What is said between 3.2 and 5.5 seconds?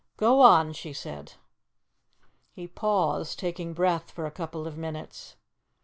taking breath, for a couple of minutes.